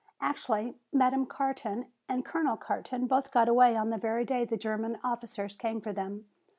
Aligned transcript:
Actually 0.19 0.73
Madame 0.91 1.27
Carton 1.27 1.85
and 2.09 2.25
Colonel 2.25 2.57
Carton 2.57 3.05
both 3.05 3.29
got 3.29 3.47
away 3.47 3.75
on 3.75 3.91
the 3.91 3.99
very 3.99 4.25
day 4.25 4.43
the 4.43 4.57
German 4.57 4.97
officers 5.03 5.55
came 5.55 5.79
for 5.79 5.93
them. 5.93 6.25